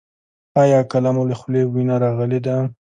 ایا 0.61 0.79
کله 0.91 1.09
مو 1.15 1.23
له 1.29 1.35
خولې 1.39 1.61
وینه 1.73 1.95
راغلې 2.03 2.39
ده؟ 2.45 2.55